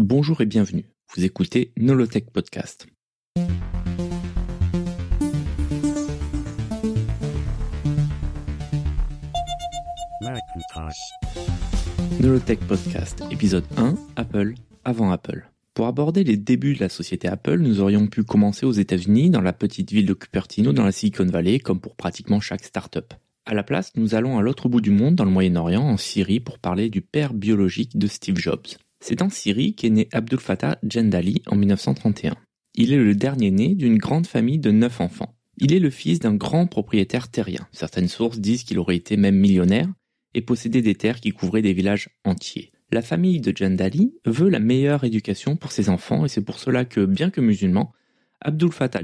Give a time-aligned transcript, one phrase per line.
[0.00, 0.84] Bonjour et bienvenue.
[1.12, 2.86] Vous écoutez Nolotech Podcast.
[12.20, 15.50] Nolotech Podcast, épisode 1, Apple, avant Apple.
[15.74, 19.40] Pour aborder les débuts de la société Apple, nous aurions pu commencer aux États-Unis, dans
[19.40, 23.14] la petite ville de Cupertino, dans la Silicon Valley, comme pour pratiquement chaque start-up.
[23.46, 26.38] À la place, nous allons à l'autre bout du monde, dans le Moyen-Orient, en Syrie,
[26.38, 28.78] pour parler du père biologique de Steve Jobs.
[29.00, 32.36] C'est en Syrie qu'est né Abdul Fattah Jendali en 1931.
[32.74, 35.34] Il est le dernier né d'une grande famille de neuf enfants.
[35.58, 37.66] Il est le fils d'un grand propriétaire terrien.
[37.72, 39.88] Certaines sources disent qu'il aurait été même millionnaire
[40.34, 42.72] et possédait des terres qui couvraient des villages entiers.
[42.90, 46.84] La famille de Jandali veut la meilleure éducation pour ses enfants et c'est pour cela
[46.84, 47.92] que, bien que musulman,
[48.40, 49.02] Abdul Fattah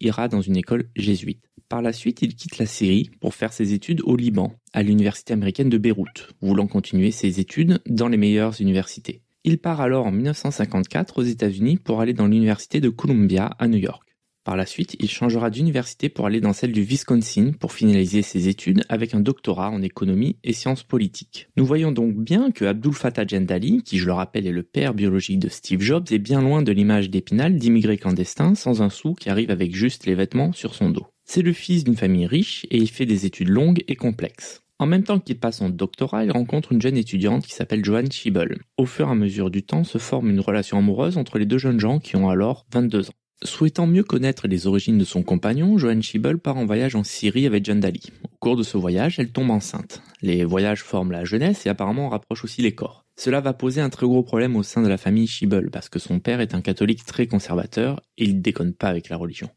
[0.00, 1.42] ira dans une école jésuite.
[1.68, 5.34] Par la suite, il quitte la Syrie pour faire ses études au Liban, à l'université
[5.34, 9.22] américaine de Beyrouth, voulant continuer ses études dans les meilleures universités.
[9.48, 13.78] Il part alors en 1954 aux États-Unis pour aller dans l'université de Columbia à New
[13.78, 14.06] York.
[14.44, 18.48] Par la suite, il changera d'université pour aller dans celle du Wisconsin pour finaliser ses
[18.48, 21.48] études avec un doctorat en économie et sciences politiques.
[21.56, 24.92] Nous voyons donc bien que Abdul Fattah Jendali, qui je le rappelle est le père
[24.92, 29.14] biologique de Steve Jobs, est bien loin de l'image d'Épinal d'immigré clandestin sans un sou
[29.14, 31.06] qui arrive avec juste les vêtements sur son dos.
[31.24, 34.60] C'est le fils d'une famille riche et il fait des études longues et complexes.
[34.80, 38.12] En même temps qu'il passe son doctorat, il rencontre une jeune étudiante qui s'appelle Joanne
[38.12, 38.60] Schiebel.
[38.76, 41.58] Au fur et à mesure du temps se forme une relation amoureuse entre les deux
[41.58, 43.14] jeunes gens qui ont alors 22 ans.
[43.42, 47.46] Souhaitant mieux connaître les origines de son compagnon, Joanne Schiebel part en voyage en Syrie
[47.46, 48.12] avec John Daly.
[48.24, 50.02] Au cours de ce voyage, elle tombe enceinte.
[50.22, 53.04] Les voyages forment la jeunesse et apparemment rapprochent aussi les corps.
[53.16, 55.98] Cela va poser un très gros problème au sein de la famille Schiebel parce que
[55.98, 59.48] son père est un catholique très conservateur et il déconne pas avec la religion.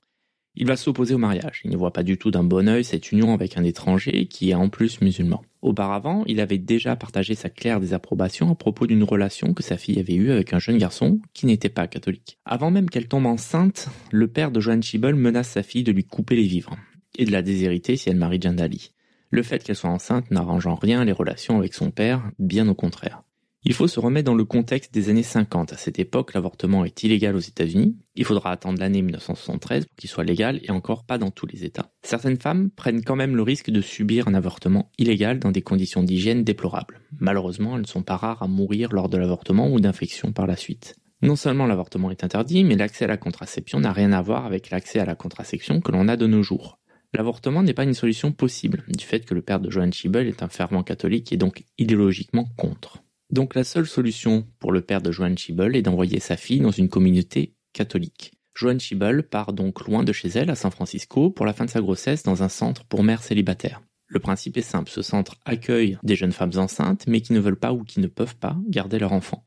[0.55, 1.61] Il va s'opposer au mariage.
[1.63, 4.49] Il ne voit pas du tout d'un bon œil cette union avec un étranger qui
[4.49, 5.41] est en plus musulman.
[5.61, 9.99] Auparavant, il avait déjà partagé sa claire désapprobation à propos d'une relation que sa fille
[9.99, 12.39] avait eue avec un jeune garçon qui n'était pas catholique.
[12.45, 16.03] Avant même qu'elle tombe enceinte, le père de Joanne Schiebel menace sa fille de lui
[16.03, 16.75] couper les vivres
[17.17, 18.91] et de la déshériter si elle marie Jandali.
[19.29, 22.75] Le fait qu'elle soit enceinte n'arrange en rien les relations avec son père, bien au
[22.75, 23.23] contraire.
[23.63, 25.73] Il faut se remettre dans le contexte des années 50.
[25.73, 27.95] À cette époque, l'avortement est illégal aux États-Unis.
[28.15, 31.63] Il faudra attendre l'année 1973 pour qu'il soit légal et encore pas dans tous les
[31.63, 31.91] États.
[32.01, 36.01] Certaines femmes prennent quand même le risque de subir un avortement illégal dans des conditions
[36.01, 37.01] d'hygiène déplorables.
[37.19, 40.55] Malheureusement, elles ne sont pas rares à mourir lors de l'avortement ou d'infection par la
[40.55, 40.95] suite.
[41.21, 44.71] Non seulement l'avortement est interdit, mais l'accès à la contraception n'a rien à voir avec
[44.71, 46.79] l'accès à la contraception que l'on a de nos jours.
[47.13, 50.41] L'avortement n'est pas une solution possible, du fait que le père de Joanne Schiebel est
[50.41, 53.03] un fervent catholique et donc idéologiquement contre.
[53.31, 56.71] Donc la seule solution pour le père de Joanne Schiebel est d'envoyer sa fille dans
[56.71, 58.33] une communauté catholique.
[58.53, 61.69] Joanne Schiebel part donc loin de chez elle, à San Francisco, pour la fin de
[61.69, 63.81] sa grossesse dans un centre pour mères célibataires.
[64.07, 67.55] Le principe est simple, ce centre accueille des jeunes femmes enceintes mais qui ne veulent
[67.55, 69.45] pas ou qui ne peuvent pas garder leur enfant.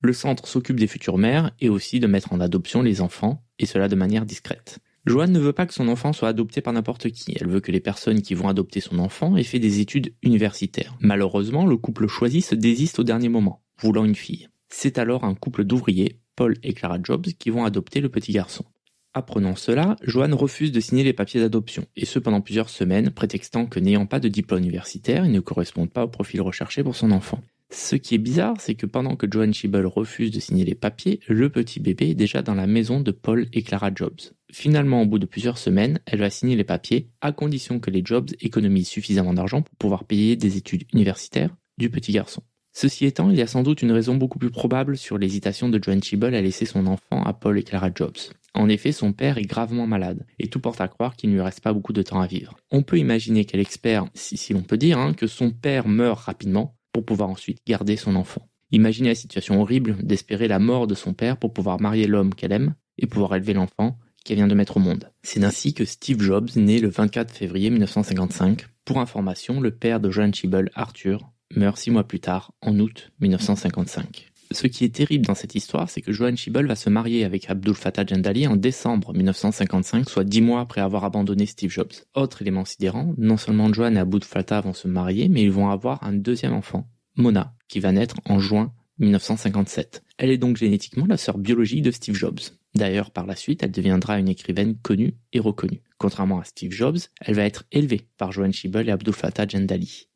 [0.00, 3.66] Le centre s'occupe des futures mères et aussi de mettre en adoption les enfants, et
[3.66, 4.80] cela de manière discrète.
[5.04, 7.34] Joanne ne veut pas que son enfant soit adopté par n'importe qui.
[7.40, 10.96] Elle veut que les personnes qui vont adopter son enfant aient fait des études universitaires.
[11.00, 14.48] Malheureusement, le couple choisi se désiste au dernier moment, voulant une fille.
[14.68, 18.64] C'est alors un couple d'ouvriers, Paul et Clara Jobs, qui vont adopter le petit garçon.
[19.12, 23.66] Apprenant cela, Joanne refuse de signer les papiers d'adoption, et ce pendant plusieurs semaines, prétextant
[23.66, 27.10] que n'ayant pas de diplôme universitaire, il ne correspond pas au profil recherché pour son
[27.10, 27.42] enfant.
[27.74, 31.20] Ce qui est bizarre, c'est que pendant que Joanne Schiebel refuse de signer les papiers,
[31.26, 34.20] le petit bébé est déjà dans la maison de Paul et Clara Jobs.
[34.52, 38.02] Finalement, au bout de plusieurs semaines, elle va signer les papiers, à condition que les
[38.04, 42.42] Jobs économisent suffisamment d'argent pour pouvoir payer des études universitaires du petit garçon.
[42.74, 45.82] Ceci étant, il y a sans doute une raison beaucoup plus probable sur l'hésitation de
[45.82, 48.18] Joanne Schiebel à laisser son enfant à Paul et Clara Jobs.
[48.54, 51.42] En effet, son père est gravement malade, et tout porte à croire qu'il ne lui
[51.42, 52.54] reste pas beaucoup de temps à vivre.
[52.70, 56.76] On peut imaginer qu'elle espère, si, l'on peut dire, hein, que son père meurt rapidement,
[56.92, 58.48] pour pouvoir ensuite garder son enfant.
[58.70, 62.52] Imaginez la situation horrible d'espérer la mort de son père pour pouvoir marier l'homme qu'elle
[62.52, 65.10] aime et pouvoir élever l'enfant qu'elle vient de mettre au monde.
[65.22, 68.66] C'est ainsi que Steve Jobs naît le 24 février 1955.
[68.84, 73.12] Pour information, le père de John Schiebel, Arthur, meurt six mois plus tard, en août
[73.20, 74.31] 1955.
[74.52, 77.48] Ce qui est terrible dans cette histoire, c'est que Johan Schiebel va se marier avec
[77.48, 81.92] Abdul Fattah Jendali en décembre 1955, soit dix mois après avoir abandonné Steve Jobs.
[82.14, 85.70] Autre élément sidérant, non seulement Johan et Abdul Fattah vont se marier, mais ils vont
[85.70, 90.02] avoir un deuxième enfant, Mona, qui va naître en juin 1957.
[90.18, 92.40] Elle est donc génétiquement la sœur biologique de Steve Jobs.
[92.74, 95.82] D'ailleurs, par la suite, elle deviendra une écrivaine connue et reconnue.
[95.98, 100.08] Contrairement à Steve Jobs, elle va être élevée par Johan Schiebel et Abdul Fattah Jendali.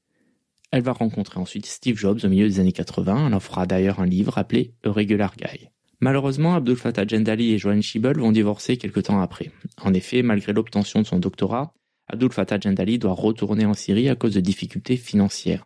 [0.70, 3.28] Elle va rencontrer ensuite Steve Jobs au milieu des années 80.
[3.28, 5.68] Elle en fera d'ailleurs un livre appelé A Regular Guy.
[6.00, 9.50] Malheureusement, Abdul Fattah Jendali et Joanne Schiebel vont divorcer quelque temps après.
[9.80, 11.72] En effet, malgré l'obtention de son doctorat,
[12.08, 15.64] Abdul Fattah Jendali doit retourner en Syrie à cause de difficultés financières.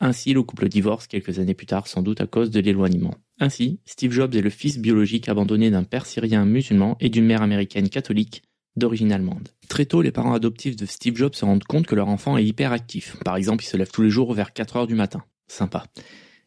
[0.00, 3.14] Ainsi, le couple divorce quelques années plus tard, sans doute à cause de l'éloignement.
[3.40, 7.42] Ainsi, Steve Jobs est le fils biologique abandonné d'un père syrien musulman et d'une mère
[7.42, 8.42] américaine catholique
[8.78, 9.48] d'origine allemande.
[9.68, 12.44] Très tôt, les parents adoptifs de Steve Jobs se rendent compte que leur enfant est
[12.44, 13.16] hyperactif.
[13.24, 15.22] Par exemple, il se lève tous les jours vers 4 heures du matin.
[15.46, 15.86] Sympa.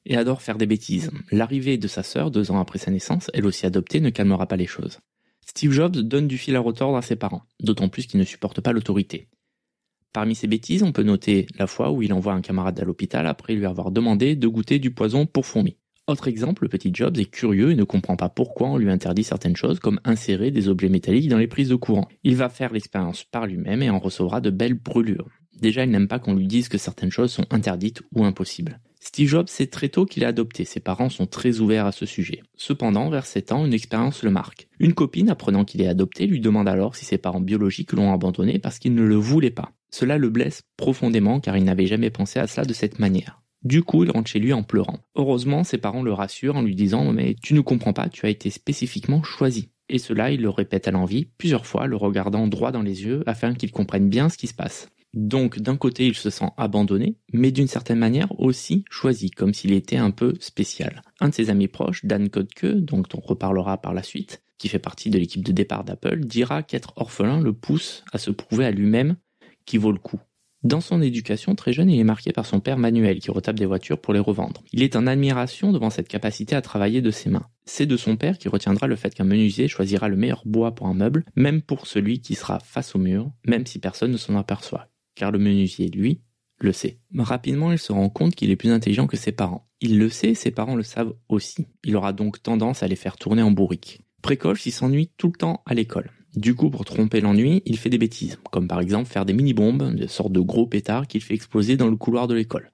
[0.06, 1.12] Et adore faire des bêtises.
[1.31, 4.56] L'arrivée de sa sœur, deux ans après sa naissance, elle aussi adoptée, ne calmera pas
[4.56, 5.00] les choses.
[5.45, 8.62] Steve Jobs donne du fil à retordre à ses parents, d'autant plus qu'il ne supporte
[8.62, 9.28] pas l'autorité.
[10.13, 13.28] Parmi ses bêtises, on peut noter la fois où il envoie un camarade à l'hôpital
[13.28, 15.78] après lui avoir demandé de goûter du poison pour fourmis.
[16.07, 19.24] Autre exemple, le petit Jobs est curieux et ne comprend pas pourquoi on lui interdit
[19.24, 22.07] certaines choses comme insérer des objets métalliques dans les prises de courant.
[22.24, 25.30] Il va faire l'expérience par lui-même et en recevra de belles brûlures.
[25.59, 28.80] Déjà, il n'aime pas qu'on lui dise que certaines choses sont interdites ou impossibles.
[29.00, 32.06] Steve Jobs sait très tôt qu'il est adopté, ses parents sont très ouverts à ce
[32.06, 32.42] sujet.
[32.56, 34.68] Cependant, vers 7 ans, une expérience le marque.
[34.80, 38.59] Une copine, apprenant qu'il est adopté, lui demande alors si ses parents biologiques l'ont abandonné
[38.59, 39.71] parce qu'ils ne le voulaient pas.
[39.92, 43.41] Cela le blesse profondément car il n'avait jamais pensé à cela de cette manière.
[43.63, 45.00] Du coup, il rentre chez lui en pleurant.
[45.16, 48.30] Heureusement, ses parents le rassurent en lui disant Mais tu ne comprends pas, tu as
[48.30, 49.69] été spécifiquement choisi.
[49.90, 53.24] Et cela, il le répète à l'envie, plusieurs fois, le regardant droit dans les yeux
[53.28, 54.90] afin qu'il comprenne bien ce qui se passe.
[55.13, 59.74] Donc d'un côté il se sent abandonné, mais d'une certaine manière aussi choisi, comme s'il
[59.74, 61.02] était un peu spécial.
[61.19, 64.80] Un de ses amis proches, Dan Kodke, dont on reparlera par la suite, qui fait
[64.80, 68.72] partie de l'équipe de départ d'Apple, dira qu'être orphelin le pousse à se prouver à
[68.72, 69.18] lui-même
[69.66, 70.22] qu'il vaut le coup.
[70.63, 73.66] Dans son éducation très jeune, il est marqué par son père Manuel qui retape des
[73.66, 74.63] voitures pour les revendre.
[74.72, 77.48] Il est en admiration devant cette capacité à travailler de ses mains.
[77.66, 80.88] C'est de son père qui retiendra le fait qu'un menuisier choisira le meilleur bois pour
[80.88, 84.38] un meuble, même pour celui qui sera face au mur, même si personne ne s'en
[84.38, 86.22] aperçoit car le menuisier, lui,
[86.60, 87.00] le sait.
[87.16, 89.68] Rapidement, il se rend compte qu'il est plus intelligent que ses parents.
[89.81, 91.68] Il le sait, ses parents le savent aussi.
[91.84, 94.02] Il aura donc tendance à les faire tourner en bourrique.
[94.22, 96.12] Précoce, il s'ennuie tout le temps à l'école.
[96.36, 99.95] Du coup, pour tromper l'ennui, il fait des bêtises, comme par exemple faire des mini-bombes,
[99.95, 102.72] des sortes de gros pétards qu'il fait exploser dans le couloir de l'école.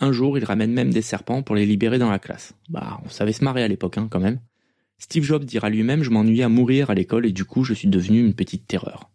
[0.00, 2.54] Un jour, il ramène même des serpents pour les libérer dans la classe.
[2.68, 4.40] Bah, on savait se marrer à l'époque, hein, quand même.
[4.98, 7.88] Steve Jobs dira lui-même, je m'ennuyais à mourir à l'école et du coup, je suis
[7.88, 9.12] devenu une petite terreur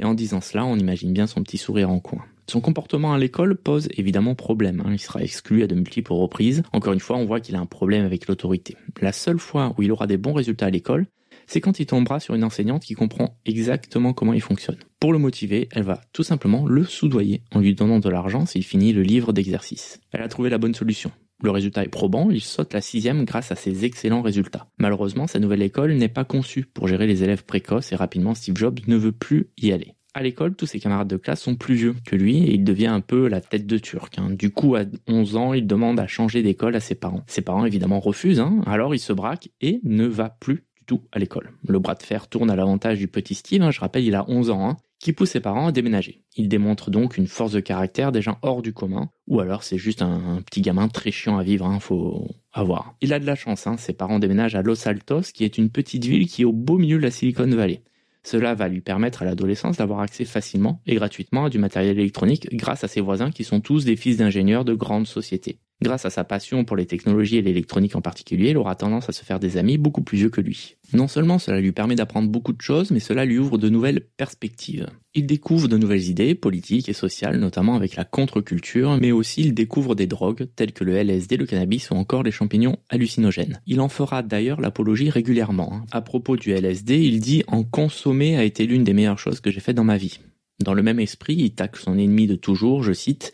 [0.00, 2.24] et en disant cela, on imagine bien son petit sourire en coin.
[2.46, 4.90] Son comportement à l'école pose évidemment problème, hein.
[4.92, 6.62] il sera exclu à de multiples reprises.
[6.72, 8.76] Encore une fois, on voit qu'il a un problème avec l'autorité.
[9.00, 11.06] La seule fois où il aura des bons résultats à l'école,
[11.50, 14.78] c'est quand il tombera sur une enseignante qui comprend exactement comment il fonctionne.
[15.00, 18.62] Pour le motiver, elle va tout simplement le soudoyer en lui donnant de l'argent s'il
[18.62, 20.00] finit le livre d'exercice.
[20.12, 21.10] Elle a trouvé la bonne solution.
[21.42, 24.68] Le résultat est probant, il saute la sixième grâce à ses excellents résultats.
[24.78, 28.56] Malheureusement, sa nouvelle école n'est pas conçue pour gérer les élèves précoces et rapidement Steve
[28.56, 29.94] Jobs ne veut plus y aller.
[30.14, 32.88] À l'école, tous ses camarades de classe sont plus vieux que lui et il devient
[32.88, 34.18] un peu la tête de turc.
[34.18, 34.30] Hein.
[34.30, 37.24] Du coup, à 11 ans, il demande à changer d'école à ses parents.
[37.26, 38.60] Ses parents, évidemment, refusent, hein.
[38.66, 40.64] alors il se braque et ne va plus
[41.12, 41.52] à l'école.
[41.66, 43.70] Le bras de fer tourne à l'avantage du petit Steve, hein.
[43.70, 46.22] je rappelle, il a 11 ans, qui pousse ses parents à déménager.
[46.36, 50.02] Il démontre donc une force de caractère déjà hors du commun, ou alors c'est juste
[50.02, 52.94] un, petit gamin très chiant à vivre, hein, faut avoir.
[53.00, 55.70] Il a de la chance, hein, ses parents déménagent à Los Altos, qui est une
[55.70, 57.82] petite ville qui est au beau milieu de la Silicon Valley.
[58.22, 62.54] Cela va lui permettre à l'adolescence d'avoir accès facilement et gratuitement à du matériel électronique
[62.54, 65.58] grâce à ses voisins qui sont tous des fils d'ingénieurs de grandes sociétés.
[65.82, 69.12] Grâce à sa passion pour les technologies et l'électronique en particulier, il aura tendance à
[69.12, 70.76] se faire des amis beaucoup plus vieux que lui.
[70.92, 74.02] Non seulement cela lui permet d'apprendre beaucoup de choses, mais cela lui ouvre de nouvelles
[74.18, 74.86] perspectives.
[75.14, 79.54] Il découvre de nouvelles idées politiques et sociales, notamment avec la contre-culture, mais aussi il
[79.54, 83.60] découvre des drogues telles que le LSD, le cannabis ou encore les champignons hallucinogènes.
[83.66, 85.72] Il en fera d'ailleurs l'apologie régulièrement.
[85.72, 85.84] Hein.
[85.92, 89.50] À propos du LSD, il dit en consommer a été l'une des meilleures choses que
[89.50, 90.20] j'ai faites dans ma vie.
[90.62, 93.32] Dans le même esprit, il taxe son ennemi de toujours, je cite,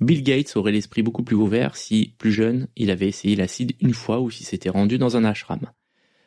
[0.00, 3.94] Bill Gates aurait l'esprit beaucoup plus ouvert si, plus jeune, il avait essayé l'acide une
[3.94, 5.70] fois ou si s'était rendu dans un ashram.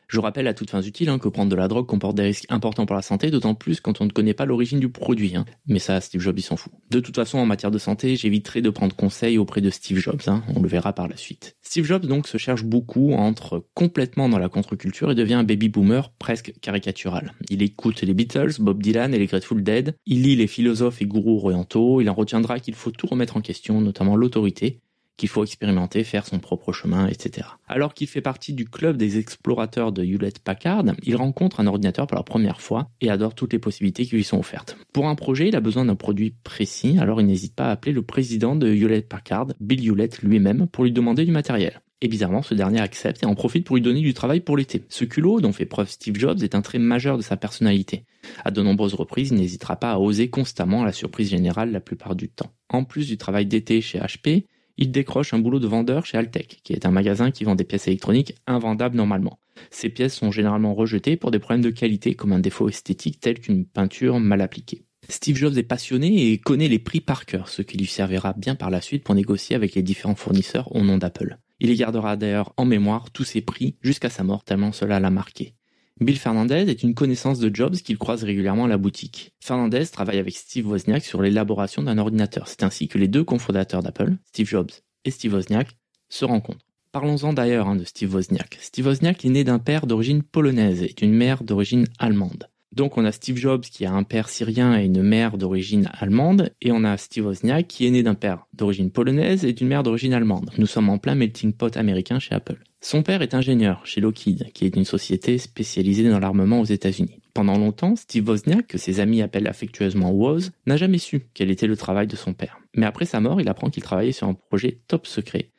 [0.09, 2.47] Je rappelle à toutes fins utiles hein, que prendre de la drogue comporte des risques
[2.49, 5.35] importants pour la santé, d'autant plus quand on ne connaît pas l'origine du produit.
[5.35, 5.45] Hein.
[5.67, 6.73] Mais ça, Steve Jobs, il s'en fout.
[6.89, 10.21] De toute façon, en matière de santé, j'éviterai de prendre conseil auprès de Steve Jobs.
[10.25, 10.41] Hein.
[10.55, 11.57] On le verra par la suite.
[11.61, 15.69] Steve Jobs donc se cherche beaucoup, entre complètement dans la contre-culture et devient un baby
[15.69, 17.33] boomer presque caricatural.
[17.51, 19.93] Il écoute les Beatles, Bob Dylan et les Grateful Dead.
[20.07, 22.01] Il lit les philosophes et gourous orientaux.
[22.01, 24.81] Il en retiendra qu'il faut tout remettre en question, notamment l'autorité
[25.19, 27.47] qu'il faut expérimenter, faire son propre chemin, etc.
[27.67, 32.07] Alors qu'il fait partie du club des explorateurs de Hewlett Packard, il rencontre un ordinateur
[32.07, 34.77] pour la première fois et adore toutes les possibilités qui lui sont offertes.
[34.93, 37.91] Pour un projet, il a besoin d'un produit précis, alors il n'hésite pas à appeler
[37.91, 41.81] le président de Hewlett Packard, Bill Hewlett lui-même, pour lui demander du matériel.
[42.01, 44.83] Et bizarrement, ce dernier accepte et en profite pour lui donner du travail pour l'été.
[44.87, 48.05] Ce culot dont fait preuve Steve Jobs est un trait majeur de sa personnalité.
[48.45, 52.15] À de nombreuses reprises, il n'hésitera pas à oser constamment la surprise générale la plupart
[52.15, 52.53] du temps.
[52.69, 54.45] En plus du travail d'été chez HP,
[54.81, 57.65] il décroche un boulot de vendeur chez Altec, qui est un magasin qui vend des
[57.65, 59.37] pièces électroniques invendables normalement.
[59.71, 63.39] Ces pièces sont généralement rejetées pour des problèmes de qualité comme un défaut esthétique tel
[63.39, 64.85] qu'une peinture mal appliquée.
[65.09, 68.55] Steve Jobs est passionné et connaît les prix par cœur, ce qui lui servira bien
[68.55, 71.39] par la suite pour négocier avec les différents fournisseurs au nom d'Apple.
[71.59, 75.09] Il y gardera d'ailleurs en mémoire tous ses prix jusqu'à sa mort tellement cela l'a
[75.09, 75.55] marqué.
[76.01, 79.33] Bill Fernandez est une connaissance de Jobs qu'il croise régulièrement à la boutique.
[79.41, 82.47] Fernandez travaille avec Steve Wozniak sur l'élaboration d'un ordinateur.
[82.47, 84.71] C'est ainsi que les deux cofondateurs d'Apple, Steve Jobs
[85.03, 85.75] et Steve Wozniak,
[86.07, 86.65] se rencontrent.
[86.93, 88.57] Parlons-en d'ailleurs hein, de Steve Wozniak.
[88.61, 92.47] Steve Wozniak est né d'un père d'origine polonaise et d'une mère d'origine allemande.
[92.71, 96.53] Donc on a Steve Jobs qui a un père syrien et une mère d'origine allemande,
[96.61, 99.83] et on a Steve Wozniak qui est né d'un père d'origine polonaise et d'une mère
[99.83, 100.49] d'origine allemande.
[100.57, 102.63] Nous sommes en plein melting pot américain chez Apple.
[102.81, 107.19] Son père est ingénieur chez Lockheed, qui est une société spécialisée dans l'armement aux États-Unis.
[107.33, 111.67] Pendant longtemps, Steve Wozniak, que ses amis appellent affectueusement Woz, n'a jamais su quel était
[111.67, 112.59] le travail de son père.
[112.75, 115.51] Mais après sa mort, il apprend qu'il travaillait sur un projet top secret,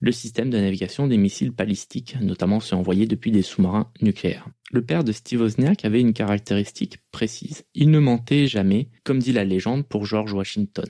[0.00, 4.48] le système de navigation des missiles balistiques, notamment ceux envoyés depuis des sous-marins nucléaires.
[4.72, 7.64] Le père de Steve Wozniak avait une caractéristique précise.
[7.74, 10.86] Il ne mentait jamais, comme dit la légende pour George Washington.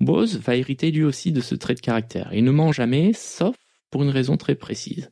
[0.00, 2.30] Bose va hériter lui aussi de ce trait de caractère.
[2.32, 3.54] Il ne ment jamais, sauf
[3.90, 5.10] pour une raison très précise.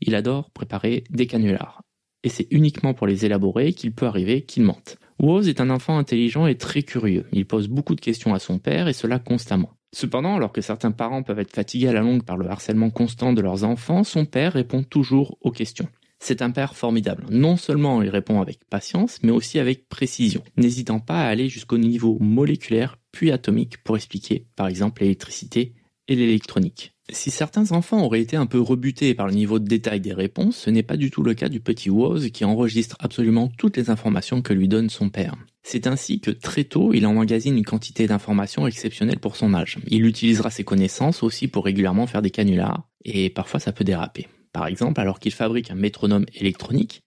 [0.00, 1.82] Il adore préparer des canulars.
[2.24, 4.96] Et c'est uniquement pour les élaborer qu'il peut arriver qu'il mente.
[5.20, 7.26] Woz est un enfant intelligent et très curieux.
[7.32, 9.74] Il pose beaucoup de questions à son père et cela constamment.
[9.94, 13.32] Cependant, alors que certains parents peuvent être fatigués à la longue par le harcèlement constant
[13.32, 15.88] de leurs enfants, son père répond toujours aux questions.
[16.20, 17.26] C'est un père formidable.
[17.30, 21.78] Non seulement il répond avec patience, mais aussi avec précision, n'hésitant pas à aller jusqu'au
[21.78, 25.74] niveau moléculaire puis atomique pour expliquer, par exemple, l'électricité
[26.08, 26.92] et l'électronique.
[27.10, 30.58] Si certains enfants auraient été un peu rebutés par le niveau de détail des réponses,
[30.58, 33.88] ce n'est pas du tout le cas du petit Woz qui enregistre absolument toutes les
[33.88, 35.34] informations que lui donne son père.
[35.62, 39.78] C'est ainsi que très tôt, il emmagasine une quantité d'informations exceptionnelle pour son âge.
[39.86, 44.28] Il utilisera ses connaissances aussi pour régulièrement faire des canulars, et parfois ça peut déraper.
[44.52, 47.04] Par exemple, alors qu'il fabrique un métronome électronique,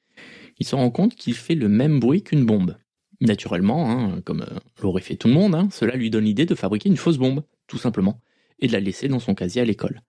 [0.58, 2.76] il se rend compte qu'il fait le même bruit qu'une bombe.
[3.20, 6.56] Naturellement, hein, comme euh, l'aurait fait tout le monde, hein, cela lui donne l'idée de
[6.56, 8.20] fabriquer une fausse bombe, tout simplement
[8.62, 10.02] et de la laisser dans son casier à l'école.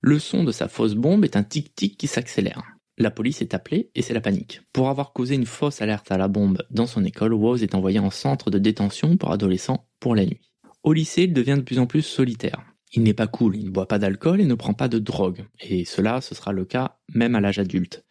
[0.00, 2.62] Le son de sa fausse bombe est un tic-tic qui s'accélère.
[2.96, 4.62] La police est appelée et c'est la panique.
[4.72, 7.98] Pour avoir causé une fausse alerte à la bombe dans son école, Woz est envoyé
[7.98, 10.40] en centre de détention pour adolescents pour la nuit.
[10.82, 12.62] Au lycée, il devient de plus en plus solitaire.
[12.92, 15.44] Il n'est pas cool, il ne boit pas d'alcool et ne prend pas de drogue.
[15.60, 18.04] Et cela, ce sera le cas même à l'âge adulte.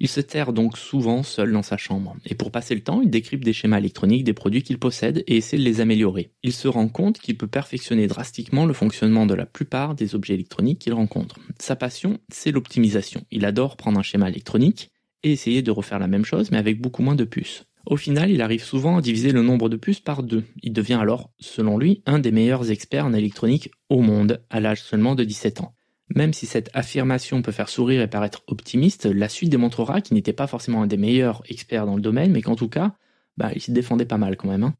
[0.00, 3.10] Il se terre donc souvent seul dans sa chambre, et pour passer le temps, il
[3.10, 6.30] décrypte des schémas électroniques des produits qu'il possède et essaie de les améliorer.
[6.44, 10.34] Il se rend compte qu'il peut perfectionner drastiquement le fonctionnement de la plupart des objets
[10.34, 11.40] électroniques qu'il rencontre.
[11.58, 13.24] Sa passion, c'est l'optimisation.
[13.32, 14.92] Il adore prendre un schéma électronique
[15.24, 17.64] et essayer de refaire la même chose mais avec beaucoup moins de puces.
[17.86, 20.44] Au final, il arrive souvent à diviser le nombre de puces par deux.
[20.62, 24.82] Il devient alors, selon lui, un des meilleurs experts en électronique au monde, à l'âge
[24.82, 25.74] seulement de 17 ans.
[26.14, 30.32] Même si cette affirmation peut faire sourire et paraître optimiste, la suite démontrera qu'il n'était
[30.32, 32.94] pas forcément un des meilleurs experts dans le domaine, mais qu'en tout cas,
[33.36, 34.64] bah, il se défendait pas mal quand même.
[34.64, 34.74] Hein.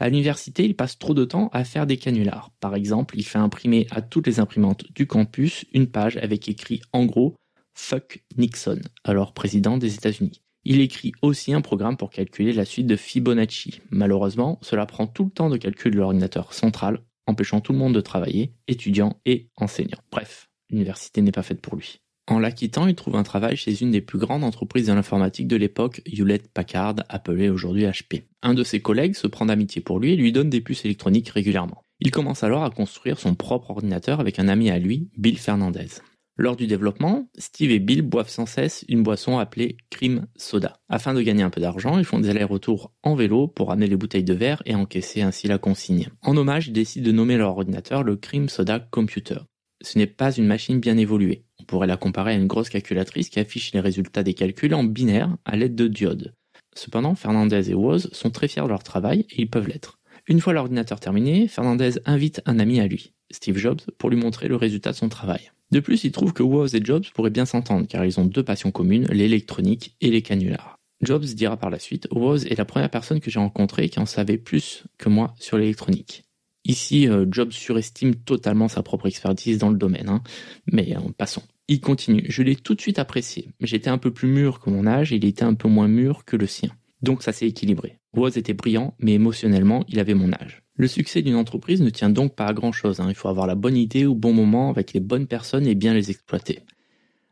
[0.00, 2.50] À l'université, il passe trop de temps à faire des canulars.
[2.58, 6.80] Par exemple, il fait imprimer à toutes les imprimantes du campus une page avec écrit
[6.92, 7.36] en gros
[7.74, 10.42] Fuck Nixon, alors président des États-Unis.
[10.64, 13.80] Il écrit aussi un programme pour calculer la suite de Fibonacci.
[13.90, 17.94] Malheureusement, cela prend tout le temps de calcul de l'ordinateur central, empêchant tout le monde
[17.94, 20.02] de travailler, étudiants et enseignants.
[20.10, 22.00] Bref, l'université n'est pas faite pour lui.
[22.28, 25.48] En la quittant, il trouve un travail chez une des plus grandes entreprises de l'informatique
[25.48, 28.22] de l'époque, Hewlett Packard, appelée aujourd'hui HP.
[28.42, 31.30] Un de ses collègues se prend d'amitié pour lui et lui donne des puces électroniques
[31.30, 31.82] régulièrement.
[31.98, 35.88] Il commence alors à construire son propre ordinateur avec un ami à lui, Bill Fernandez.
[36.36, 40.80] Lors du développement, Steve et Bill boivent sans cesse une boisson appelée Cream Soda.
[40.88, 43.96] Afin de gagner un peu d'argent, ils font des allers-retours en vélo pour amener les
[43.96, 46.08] bouteilles de verre et encaisser ainsi la consigne.
[46.22, 49.40] En hommage, ils décident de nommer leur ordinateur le Cream Soda Computer
[49.82, 51.44] ce n'est pas une machine bien évoluée.
[51.60, 54.84] On pourrait la comparer à une grosse calculatrice qui affiche les résultats des calculs en
[54.84, 56.34] binaire à l'aide de diodes.
[56.74, 59.98] Cependant, Fernandez et Woz sont très fiers de leur travail et ils peuvent l'être.
[60.26, 64.48] Une fois l'ordinateur terminé, Fernandez invite un ami à lui, Steve Jobs, pour lui montrer
[64.48, 65.50] le résultat de son travail.
[65.72, 68.42] De plus, il trouve que Woz et Jobs pourraient bien s'entendre car ils ont deux
[68.42, 70.78] passions communes, l'électronique et les canulars.
[71.02, 74.06] Jobs dira par la suite, Woz est la première personne que j'ai rencontrée qui en
[74.06, 76.22] savait plus que moi sur l'électronique.
[76.64, 80.22] Ici, euh, Jobs surestime totalement sa propre expertise dans le domaine, hein.
[80.70, 81.42] mais euh, passons.
[81.68, 82.24] Il continue.
[82.28, 83.48] Je l'ai tout de suite apprécié.
[83.60, 86.24] J'étais un peu plus mûr que mon âge, et il était un peu moins mûr
[86.24, 86.70] que le sien.
[87.02, 87.98] Donc ça s'est équilibré.
[88.14, 90.62] Woz était brillant, mais émotionnellement, il avait mon âge.
[90.74, 93.00] Le succès d'une entreprise ne tient donc pas à grand chose.
[93.00, 93.06] Hein.
[93.08, 95.94] Il faut avoir la bonne idée au bon moment avec les bonnes personnes et bien
[95.94, 96.60] les exploiter.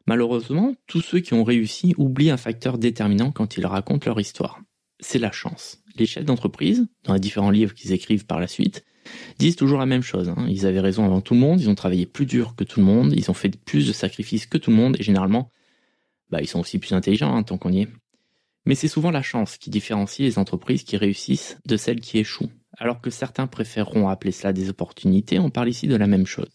[0.06, 4.60] Malheureusement, tous ceux qui ont réussi oublient un facteur déterminant quand ils racontent leur histoire.
[4.98, 5.82] C'est la chance.
[5.96, 8.84] Les chefs d'entreprise, dans les différents livres qu'ils écrivent par la suite,
[9.38, 10.28] disent toujours la même chose.
[10.28, 10.46] Hein.
[10.48, 12.86] Ils avaient raison avant tout le monde, ils ont travaillé plus dur que tout le
[12.86, 15.50] monde, ils ont fait plus de sacrifices que tout le monde, et généralement,
[16.30, 17.88] bah, ils sont aussi plus intelligents, hein, tant qu'on y est.
[18.66, 22.50] Mais c'est souvent la chance qui différencie les entreprises qui réussissent de celles qui échouent.
[22.76, 26.50] Alors que certains préféreront appeler cela des opportunités, on parle ici de la même chose.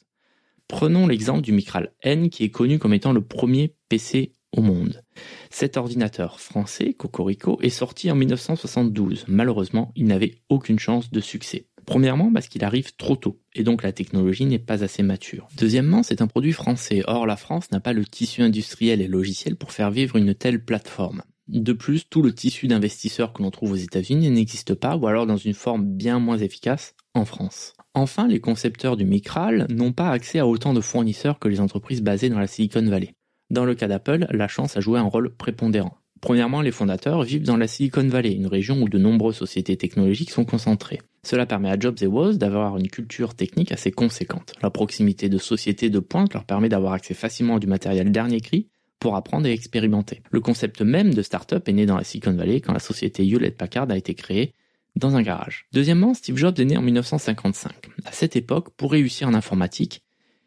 [0.68, 5.04] Prenons l'exemple du Micral N qui est connu comme étant le premier PC au monde.
[5.50, 9.25] Cet ordinateur français, Cocorico, est sorti en 1972.
[9.28, 11.68] Malheureusement, il n'avait aucune chance de succès.
[11.86, 15.48] Premièrement, parce qu'il arrive trop tôt, et donc la technologie n'est pas assez mature.
[15.58, 17.04] Deuxièmement, c'est un produit français.
[17.06, 20.63] Or, la France n'a pas le tissu industriel et logiciel pour faire vivre une telle
[20.63, 21.22] plateforme.
[21.48, 25.27] De plus, tout le tissu d'investisseurs que l'on trouve aux États-Unis n'existe pas, ou alors
[25.27, 27.74] dans une forme bien moins efficace, en France.
[27.94, 32.01] Enfin, les concepteurs du Micral n'ont pas accès à autant de fournisseurs que les entreprises
[32.01, 33.13] basées dans la Silicon Valley.
[33.51, 35.96] Dans le cas d'Apple, la chance a joué un rôle prépondérant.
[36.22, 40.31] Premièrement, les fondateurs vivent dans la Silicon Valley, une région où de nombreuses sociétés technologiques
[40.31, 41.01] sont concentrées.
[41.24, 44.53] Cela permet à Jobs et Woz d'avoir une culture technique assez conséquente.
[44.62, 48.41] La proximité de sociétés de pointe leur permet d'avoir accès facilement à du matériel dernier
[48.41, 48.67] cri
[49.00, 50.22] pour apprendre et expérimenter.
[50.31, 53.57] Le concept même de start-up est né dans la Silicon Valley quand la société Hewlett
[53.57, 54.53] Packard a été créée
[54.95, 55.67] dans un garage.
[55.74, 57.74] Deuxièmement, Steve Jobs est né en 1955.
[58.05, 60.01] À cette époque, pour réussir en informatique,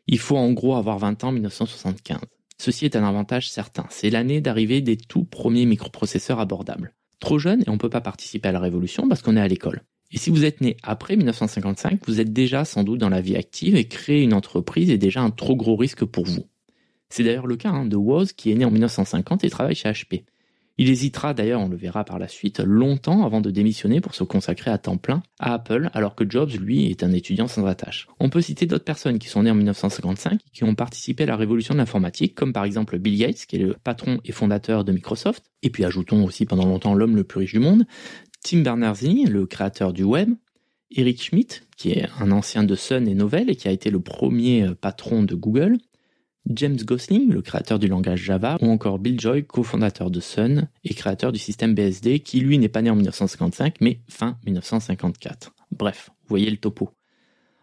[0.07, 2.19] il faut en gros avoir 20 ans en 1975.
[2.61, 3.87] Ceci est un avantage certain.
[3.89, 6.93] C'est l'année d'arrivée des tout premiers microprocesseurs abordables.
[7.21, 9.49] Trop jeune et on ne peut pas participer à la révolution parce qu'on est à
[9.49, 9.83] l'école.
[10.11, 13.37] Et si vous êtes né après 1955, vous êtes déjà sans doute dans la vie
[13.37, 16.47] active et créer une entreprise est déjà un trop gros risque pour vous.
[17.11, 19.91] C'est d'ailleurs le cas hein, de Woz qui est né en 1950 et travaille chez
[19.91, 20.25] HP.
[20.81, 24.23] Il hésitera d'ailleurs, on le verra par la suite, longtemps avant de démissionner pour se
[24.23, 28.07] consacrer à temps plein à Apple, alors que Jobs, lui, est un étudiant sans attache.
[28.21, 31.27] On peut citer d'autres personnes qui sont nées en 1955 et qui ont participé à
[31.27, 34.85] la révolution de l'informatique, comme par exemple Bill Gates, qui est le patron et fondateur
[34.85, 37.85] de Microsoft, et puis ajoutons aussi pendant longtemps l'homme le plus riche du monde,
[38.45, 40.31] Tim Berners-Lee, le créateur du web,
[40.91, 44.01] Eric Schmidt, qui est un ancien de Sun et Novell et qui a été le
[44.01, 45.79] premier euh, patron de Google,
[46.49, 50.95] James Gosling, le créateur du langage Java, ou encore Bill Joy, cofondateur de Sun et
[50.95, 55.53] créateur du système BSD, qui lui n'est pas né en 1955, mais fin 1954.
[55.73, 56.91] Bref, vous voyez le topo.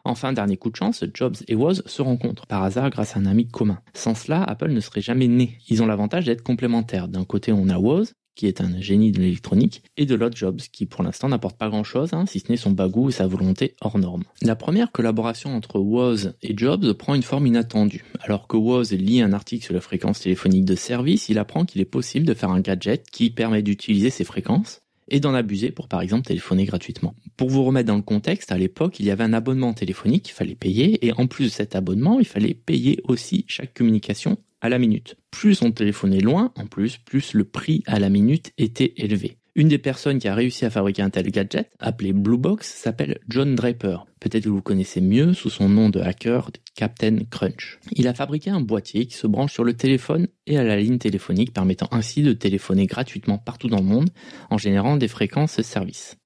[0.04, 3.26] Enfin, dernier coup de chance, Jobs et Woz se rencontrent par hasard grâce à un
[3.26, 3.80] ami commun.
[3.96, 5.58] Sans cela, Apple ne serait jamais né.
[5.68, 7.08] Ils ont l'avantage d'être complémentaires.
[7.08, 10.60] D'un côté, on a Woz, qui est un génie de l'électronique, et de l'autre Jobs,
[10.72, 13.76] qui pour l'instant n'apporte pas grand-chose, hein, si ce n'est son bagou et sa volonté
[13.82, 14.24] hors norme.
[14.42, 18.04] La première collaboration entre Woz et Jobs prend une forme inattendue.
[18.22, 21.82] Alors que Woz lit un article sur la fréquence téléphonique de service, il apprend qu'il
[21.82, 25.88] est possible de faire un gadget qui permet d'utiliser ces fréquences et d'en abuser pour
[25.88, 27.16] par exemple téléphoner gratuitement.
[27.38, 30.34] Pour vous remettre dans le contexte, à l'époque, il y avait un abonnement téléphonique qu'il
[30.34, 34.70] fallait payer et en plus de cet abonnement, il fallait payer aussi chaque communication à
[34.70, 35.16] la minute.
[35.32, 39.38] Plus on téléphonait loin, en plus, plus le prix à la minute était élevé.
[39.58, 43.20] Une des personnes qui a réussi à fabriquer un tel gadget, appelé Blue Box, s'appelle
[43.30, 44.06] John Draper.
[44.20, 47.80] Peut-être que vous connaissez mieux sous son nom de hacker Captain Crunch.
[47.94, 50.98] Il a fabriqué un boîtier qui se branche sur le téléphone et à la ligne
[50.98, 54.10] téléphonique, permettant ainsi de téléphoner gratuitement partout dans le monde
[54.50, 56.18] en générant des fréquences service.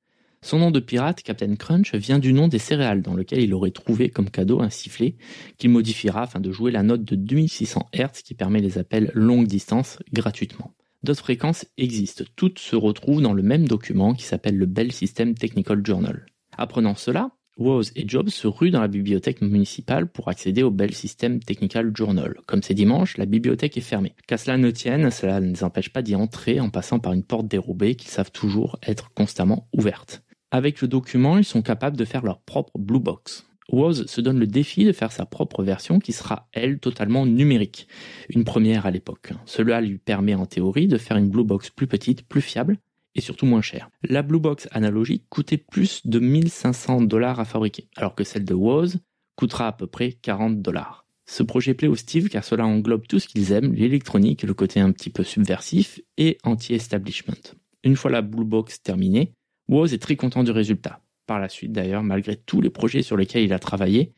[0.42, 3.72] Son nom de pirate, Captain Crunch, vient du nom des céréales dans lequel il aurait
[3.72, 5.16] trouvé comme cadeau un sifflet
[5.58, 9.48] qu'il modifiera afin de jouer la note de 2600 Hz qui permet les appels longue
[9.48, 10.74] distance gratuitement.
[11.04, 15.34] D'autres fréquences existent, toutes se retrouvent dans le même document qui s'appelle le Bell System
[15.34, 16.26] Technical Journal.
[16.58, 20.94] Apprenant cela, Woz et Jobs se ruent dans la bibliothèque municipale pour accéder au Bell
[20.94, 22.36] System Technical Journal.
[22.48, 24.16] Comme c'est dimanche, la bibliothèque est fermée.
[24.28, 27.24] Qu'à cela ne tienne, cela ne les empêche pas d'y entrer en passant par une
[27.24, 30.24] porte dérobée qu'ils savent toujours être constamment ouverte.
[30.52, 33.46] Avec le document, ils sont capables de faire leur propre Blue Box.
[33.72, 37.88] Woz se donne le défi de faire sa propre version qui sera, elle, totalement numérique.
[38.30, 39.32] Une première à l'époque.
[39.46, 42.78] Cela lui permet en théorie de faire une Blue Box plus petite, plus fiable
[43.16, 43.90] et surtout moins chère.
[44.04, 48.54] La Blue Box analogique coûtait plus de 1500 dollars à fabriquer, alors que celle de
[48.54, 49.00] Woz
[49.36, 51.06] coûtera à peu près 40 dollars.
[51.26, 54.80] Ce projet plaît au Steve car cela englobe tout ce qu'ils aiment, l'électronique, le côté
[54.80, 57.54] un petit peu subversif et anti-establishment.
[57.84, 59.34] Une fois la Blue Box terminée,
[59.70, 61.00] Woz est très content du résultat.
[61.28, 64.14] Par la suite d'ailleurs, malgré tous les projets sur lesquels il a travaillé,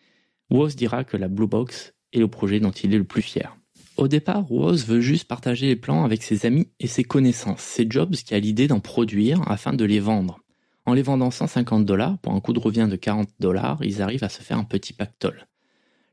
[0.50, 3.58] Woz dira que la Blue Box est le projet dont il est le plus fier.
[3.98, 7.60] Au départ, Woz veut juste partager les plans avec ses amis et ses connaissances.
[7.60, 10.40] C'est Jobs qui a l'idée d'en produire afin de les vendre.
[10.86, 14.24] En les vendant 150 dollars pour un coût de revient de 40 dollars, ils arrivent
[14.24, 15.48] à se faire un petit pactole.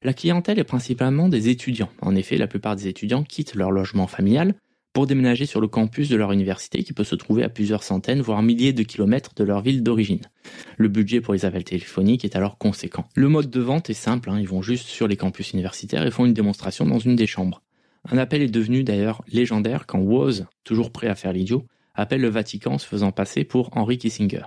[0.03, 1.91] La clientèle est principalement des étudiants.
[2.03, 4.55] En effet, la plupart des étudiants quittent leur logement familial
[5.07, 8.43] déménager sur le campus de leur université qui peut se trouver à plusieurs centaines, voire
[8.43, 10.21] milliers de kilomètres de leur ville d'origine.
[10.77, 13.09] Le budget pour les appels téléphoniques est alors conséquent.
[13.15, 14.39] Le mode de vente est simple, hein.
[14.41, 17.63] ils vont juste sur les campus universitaires et font une démonstration dans une des chambres.
[18.11, 22.29] Un appel est devenu d'ailleurs légendaire quand Woz, toujours prêt à faire l'idiot, appelle le
[22.29, 24.45] Vatican se faisant passer pour Henry Kissinger.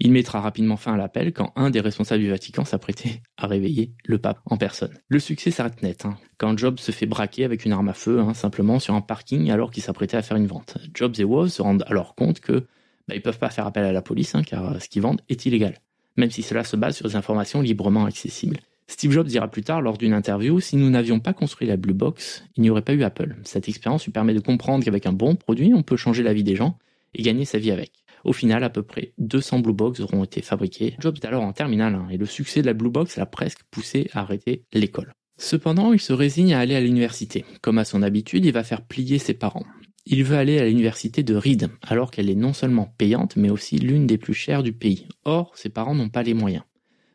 [0.00, 3.94] Il mettra rapidement fin à l'appel quand un des responsables du Vatican s'apprêtait à réveiller
[4.04, 4.92] le pape en personne.
[5.08, 8.18] Le succès s'arrête net, hein, quand Jobs se fait braquer avec une arme à feu,
[8.18, 10.78] hein, simplement sur un parking alors qu'il s'apprêtait à faire une vente.
[10.94, 12.66] Jobs et Woz se rendent alors compte que
[13.06, 15.46] bah, ils peuvent pas faire appel à la police, hein, car ce qu'ils vendent est
[15.46, 15.74] illégal.
[16.16, 18.58] même si cela se base sur des informations librement accessibles.
[18.86, 21.94] Steve Jobs dira plus tard lors d'une interview, si nous n'avions pas construit la Blue
[21.94, 23.36] Box, il n'y aurait pas eu Apple.
[23.44, 26.44] Cette expérience lui permet de comprendre qu'avec un bon produit, on peut changer la vie
[26.44, 26.78] des gens
[27.14, 28.03] et gagner sa vie avec.
[28.24, 30.96] Au final, à peu près 200 Blue Box auront été fabriqués.
[30.98, 33.60] Jobs est alors en terminale 1 et le succès de la Blue Box l'a presque
[33.70, 35.12] poussé à arrêter l'école.
[35.36, 37.44] Cependant, il se résigne à aller à l'université.
[37.60, 39.66] Comme à son habitude, il va faire plier ses parents.
[40.06, 43.78] Il veut aller à l'université de Reed, alors qu'elle est non seulement payante, mais aussi
[43.78, 45.06] l'une des plus chères du pays.
[45.24, 46.64] Or, ses parents n'ont pas les moyens.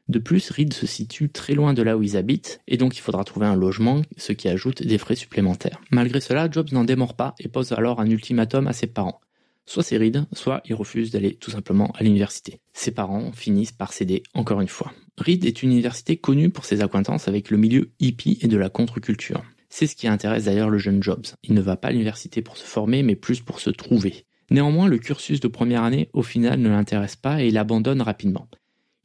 [0.09, 3.01] De plus, Reed se situe très loin de là où ils habitent, et donc il
[3.01, 5.79] faudra trouver un logement, ce qui ajoute des frais supplémentaires.
[5.91, 9.21] Malgré cela, Jobs n'en démord pas et pose alors un ultimatum à ses parents.
[9.69, 12.59] Soit c'est Reed, soit il refuse d'aller tout simplement à l'université.
[12.73, 14.91] Ses parents finissent par céder encore une fois.
[15.19, 18.71] Reed est une université connue pour ses acquaintances avec le milieu hippie et de la
[18.71, 19.43] contre-culture.
[19.69, 21.27] C'est ce qui intéresse d'ailleurs le jeune Jobs.
[21.43, 24.25] Il ne va pas à l'université pour se former, mais plus pour se trouver.
[24.49, 28.47] Néanmoins, le cursus de première année, au final, ne l'intéresse pas et il abandonne rapidement.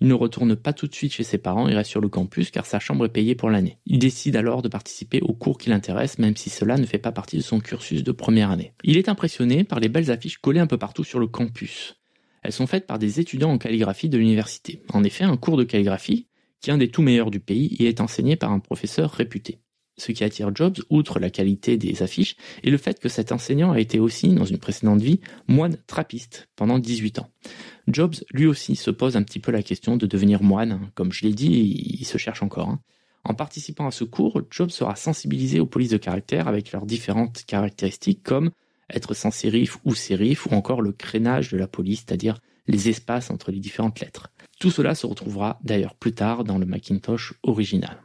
[0.05, 2.51] Il ne retourne pas tout de suite chez ses parents, il reste sur le campus
[2.51, 3.79] car sa chambre est payée pour l'année.
[3.87, 7.11] Il décide alors de participer aux cours qui l'intéressent, même si cela ne fait pas
[7.11, 8.75] partie de son cursus de première année.
[8.83, 12.03] Il est impressionné par les belles affiches collées un peu partout sur le campus.
[12.43, 14.83] Elles sont faites par des étudiants en calligraphie de l'université.
[14.93, 16.27] En effet, un cours de calligraphie,
[16.61, 19.61] qui est un des tout meilleurs du pays, y est enseigné par un professeur réputé.
[19.97, 23.73] Ce qui attire Jobs, outre la qualité des affiches, est le fait que cet enseignant
[23.73, 27.31] a été aussi, dans une précédente vie, moine trappiste pendant 18 ans.
[27.87, 30.91] Jobs, lui aussi, se pose un petit peu la question de devenir moine.
[30.95, 32.69] Comme je l'ai dit, il se cherche encore.
[32.69, 32.81] Hein.
[33.25, 37.45] En participant à ce cours, Jobs sera sensibilisé aux polices de caractère avec leurs différentes
[37.47, 38.51] caractéristiques comme
[38.91, 43.31] être sans sérif ou sérif ou encore le crénage de la police, c'est-à-dire les espaces
[43.31, 44.31] entre les différentes lettres.
[44.61, 48.03] Tout cela se retrouvera d'ailleurs plus tard dans le Macintosh original.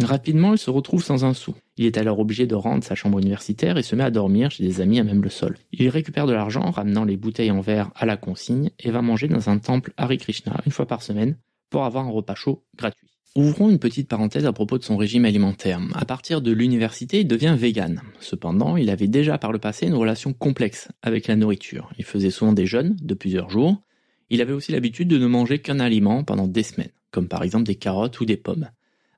[0.00, 1.54] Rapidement, il se retrouve sans un sou.
[1.76, 4.64] Il est alors obligé de rendre sa chambre universitaire et se met à dormir chez
[4.64, 5.56] des amis à même le sol.
[5.72, 9.28] Il récupère de l'argent, ramenant les bouteilles en verre à la consigne, et va manger
[9.28, 11.36] dans un temple Hare Krishna une fois par semaine
[11.70, 13.08] pour avoir un repas chaud gratuit.
[13.34, 15.80] Ouvrons une petite parenthèse à propos de son régime alimentaire.
[15.94, 18.02] À partir de l'université, il devient vegan.
[18.20, 21.90] Cependant, il avait déjà par le passé une relation complexe avec la nourriture.
[21.98, 23.82] Il faisait souvent des jeûnes de plusieurs jours.
[24.28, 27.64] Il avait aussi l'habitude de ne manger qu'un aliment pendant des semaines, comme par exemple
[27.64, 28.68] des carottes ou des pommes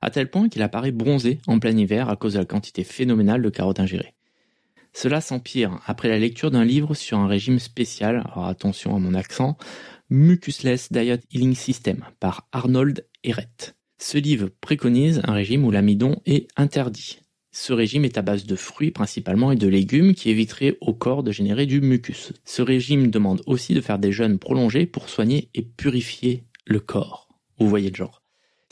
[0.05, 3.41] à tel point qu'il apparaît bronzé en plein hiver à cause de la quantité phénoménale
[3.41, 4.13] de carottes ingérées.
[4.93, 9.15] Cela s'empire après la lecture d'un livre sur un régime spécial, alors attention à mon
[9.15, 9.57] accent,
[10.11, 13.73] Mucusless Diet Healing System par Arnold Ehret.
[13.97, 17.21] Ce livre préconise un régime où l'amidon est interdit.
[17.51, 21.23] Ce régime est à base de fruits principalement et de légumes qui éviterait au corps
[21.23, 22.31] de générer du mucus.
[22.43, 27.27] Ce régime demande aussi de faire des jeûnes prolongés pour soigner et purifier le corps.
[27.57, 28.24] Vous voyez le genre.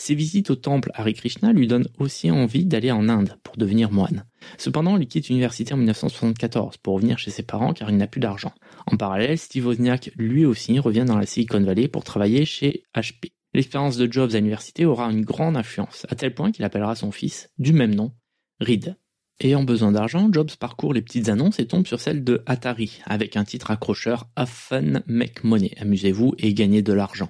[0.04, 3.90] Ses visites au temple Hare Krishna lui donnent aussi envie d'aller en Inde pour devenir
[3.90, 4.26] moine.
[4.58, 8.20] Cependant, il quitte l'université en 1974 pour revenir chez ses parents car il n'a plus
[8.20, 8.52] d'argent.
[8.86, 13.32] En parallèle, Steve Wozniak lui aussi revient dans la Silicon Valley pour travailler chez HP.
[13.54, 17.14] L'expérience de Jobs à l'université aura une grande influence, à tel point qu'il appellera son
[17.14, 18.12] fils, du même nom,
[18.60, 18.98] Reed.
[19.40, 23.36] Ayant besoin d'argent, Jobs parcourt les petites annonces et tombe sur celle de Atari, avec
[23.36, 25.72] un titre accrocheur Have fun, make money.
[25.80, 27.30] Amusez-vous et gagnez de l'argent.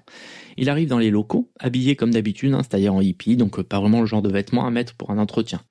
[0.58, 4.02] Il arrive dans les locaux, habillé comme d'habitude, hein, c'est-à-dire en hippie, donc pas vraiment
[4.02, 5.62] le genre de vêtements à mettre pour un entretien.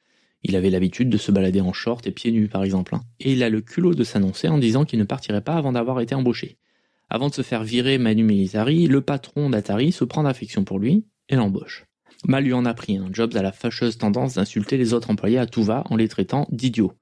[0.43, 2.95] Il avait l'habitude de se balader en short et pieds nus, par exemple.
[2.95, 3.03] Hein.
[3.21, 6.01] Et il a le culot de s'annoncer en disant qu'il ne partirait pas avant d'avoir
[6.01, 6.59] été embauché.
[7.09, 11.05] Avant de se faire virer Manu Militari, le patron d'Atari se prend d'affection pour lui
[11.29, 11.85] et l'embauche.
[12.27, 12.97] Mal lui en a pris.
[12.97, 13.09] Hein.
[13.13, 16.47] Jobs a la fâcheuse tendance d'insulter les autres employés à tout va en les traitant
[16.51, 16.93] d'idiots.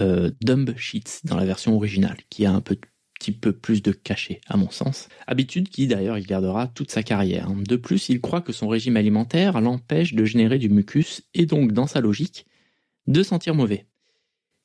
[0.00, 4.40] Euh, dumb sheets dans la version originale, qui a un petit peu plus de cachet,
[4.48, 5.08] à mon sens.
[5.26, 7.50] Habitude qui, d'ailleurs, il gardera toute sa carrière.
[7.50, 11.72] De plus, il croit que son régime alimentaire l'empêche de générer du mucus et donc,
[11.72, 12.46] dans sa logique,
[13.06, 13.86] de sentir mauvais.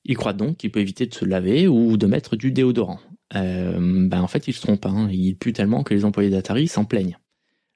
[0.03, 2.99] Il croit donc qu'il peut éviter de se laver ou de mettre du déodorant.
[3.35, 4.85] Euh, ben en fait, il se trompe.
[4.85, 5.07] Hein.
[5.11, 7.17] Il pue tellement que les employés d'Atari s'en plaignent.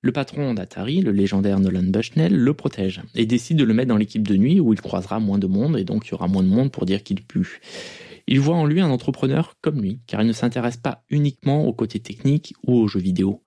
[0.06, 3.98] Le patron d'Atari, le légendaire Nolan Bushnell, le protège et décide de le mettre dans
[3.98, 6.44] l'équipe de nuit où il croisera moins de monde et donc il y aura moins
[6.44, 7.60] de monde pour dire qu'il pue.
[8.28, 11.74] Il voit en lui un entrepreneur comme lui, car il ne s'intéresse pas uniquement au
[11.74, 13.41] côté technique ou aux jeux vidéo.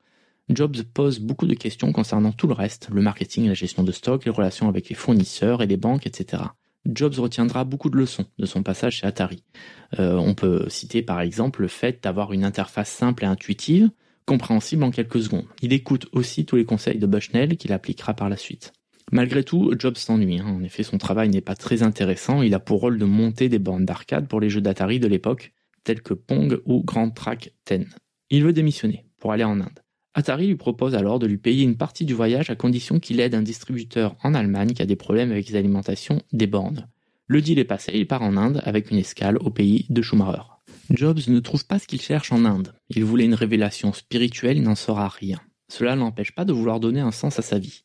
[0.49, 4.25] Jobs pose beaucoup de questions concernant tout le reste, le marketing, la gestion de stock,
[4.25, 6.43] les relations avec les fournisseurs et les banques, etc.
[6.87, 9.45] Jobs retiendra beaucoup de leçons de son passage chez Atari.
[10.01, 13.91] Euh, on peut citer par exemple le fait d'avoir une interface simple et intuitive,
[14.29, 15.47] compréhensible en quelques secondes.
[15.63, 18.75] Il écoute aussi tous les conseils de Bushnell qu'il appliquera par la suite.
[19.11, 20.39] Malgré tout, Jobs s'ennuie.
[20.39, 20.47] Hein.
[20.47, 22.43] En effet, son travail n'est pas très intéressant.
[22.43, 25.55] Il a pour rôle de monter des bornes d'arcade pour les jeux d'Atari de l'époque,
[25.83, 27.87] tels que Pong ou Grand Track 10.
[28.29, 29.81] Il veut démissionner pour aller en Inde.
[30.13, 33.35] Atari lui propose alors de lui payer une partie du voyage à condition qu'il aide
[33.35, 36.89] un distributeur en Allemagne qui a des problèmes avec les alimentations des bornes.
[37.29, 40.58] Le deal est passé, il part en Inde avec une escale au pays de Schumacher.
[40.91, 42.73] Jobs ne trouve pas ce qu'il cherche en Inde.
[42.89, 45.41] Il voulait une révélation spirituelle, il n'en saura rien.
[45.71, 47.85] cela n'empêche pas de vouloir donner un sens à sa vie.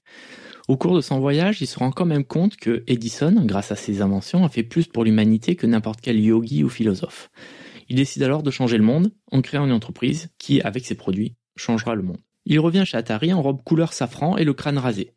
[0.69, 3.75] Au cours de son voyage, il se rend quand même compte que Edison, grâce à
[3.75, 7.29] ses inventions, a fait plus pour l'humanité que n'importe quel yogi ou philosophe.
[7.89, 11.35] Il décide alors de changer le monde en créant une entreprise qui, avec ses produits,
[11.57, 12.21] changera le monde.
[12.45, 15.11] Il revient chez Atari en robe couleur safran et le crâne rasé.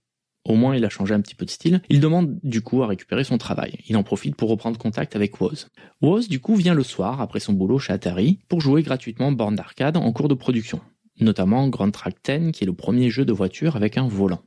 [0.47, 1.83] Au moins, il a changé un petit peu de style.
[1.89, 3.79] Il demande du coup à récupérer son travail.
[3.89, 5.69] Il en profite pour reprendre contact avec Woz.
[6.03, 9.57] Woz, du coup, vient le soir, après son boulot chez Atari, pour jouer gratuitement borne
[9.57, 10.81] d'arcade en cours de production.
[11.19, 14.41] Notamment Grand Track 10, qui est le premier jeu de voiture avec un volant.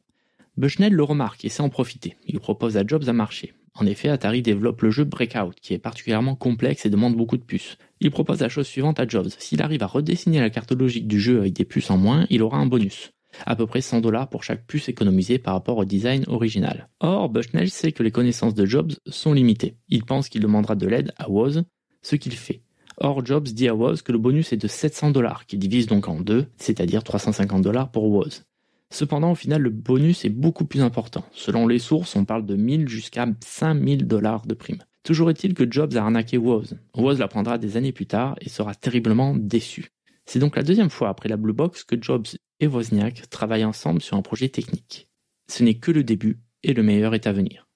[0.55, 2.15] Bushnell le remarque et sait en profiter.
[2.25, 3.53] Il propose à Jobs un marché.
[3.75, 7.43] En effet, Atari développe le jeu Breakout, qui est particulièrement complexe et demande beaucoup de
[7.43, 7.77] puces.
[7.99, 9.29] Il propose la chose suivante à Jobs.
[9.37, 12.41] S'il arrive à redessiner la carte logique du jeu avec des puces en moins, il
[12.41, 13.11] aura un bonus
[13.45, 16.89] à peu près 100 dollars pour chaque puce économisée par rapport au design original.
[16.99, 19.77] Or, Bushnell sait que les connaissances de Jobs sont limitées.
[19.87, 21.63] Il pense qu'il demandera de l'aide à Woz,
[22.01, 22.61] ce qu'il fait.
[22.97, 26.07] Or, Jobs dit à Woz que le bonus est de 700 dollars, qui divise donc
[26.07, 28.43] en deux, c'est-à-dire 350 dollars pour Woz.
[28.91, 31.23] Cependant, au final, le bonus est beaucoup plus important.
[31.31, 34.83] Selon les sources, on parle de 1000 jusqu'à 5000 dollars de prime.
[35.03, 36.77] Toujours est-il que Jobs a arnaqué Woz.
[36.97, 39.91] Woz l'apprendra des années plus tard et sera terriblement déçu.
[40.29, 42.27] C'est donc la deuxième fois après la Blue Box que Jobs
[42.59, 45.09] et Wozniak travaillent ensemble sur un projet technique.
[45.47, 47.67] Ce n'est que le début et le meilleur est à venir.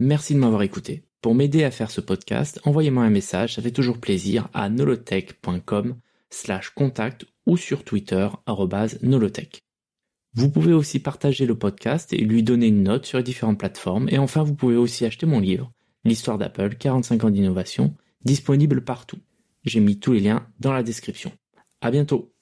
[0.00, 1.06] Merci de m'avoir écouté.
[1.22, 5.96] Pour m'aider à faire ce podcast, envoyez-moi un message, ça fait toujours plaisir, à nolotech.com
[6.28, 8.28] slash contact ou sur Twitter,
[9.00, 9.62] nolotech.
[10.34, 14.10] Vous pouvez aussi partager le podcast et lui donner une note sur les différentes plateformes.
[14.10, 15.72] Et enfin, vous pouvez aussi acheter mon livre,
[16.04, 17.94] L'histoire d'Apple, 45 ans d'innovation,
[18.26, 19.20] disponible partout.
[19.64, 21.32] J'ai mis tous les liens dans la description.
[21.80, 22.32] À bientôt!